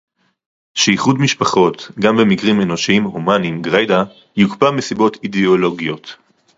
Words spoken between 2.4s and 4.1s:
אנושיים הומניים גרידא